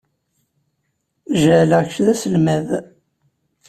Jeɛleɣ 1.41 1.81
kečč 1.91 1.97
d 2.05 2.07
aselmad. 2.13 2.67